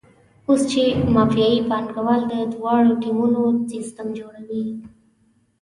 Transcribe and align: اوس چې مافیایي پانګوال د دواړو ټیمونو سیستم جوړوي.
اوس 0.47 0.61
چې 0.71 0.83
مافیایي 1.15 1.59
پانګوال 1.69 2.21
د 2.33 2.33
دواړو 2.53 2.91
ټیمونو 3.03 3.41
سیستم 3.71 4.07
جوړوي. 4.19 4.65